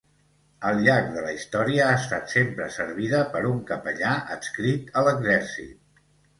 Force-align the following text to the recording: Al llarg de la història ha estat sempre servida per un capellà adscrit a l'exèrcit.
Al 0.69 0.79
llarg 0.87 1.11
de 1.17 1.25
la 1.25 1.33
història 1.35 1.83
ha 1.89 1.99
estat 1.99 2.33
sempre 2.37 2.71
servida 2.79 3.21
per 3.37 3.45
un 3.53 3.63
capellà 3.71 4.17
adscrit 4.39 4.93
a 5.03 5.07
l'exèrcit. 5.11 6.05